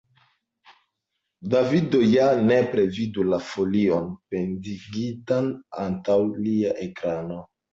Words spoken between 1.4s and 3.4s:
Davido ja nepre vidu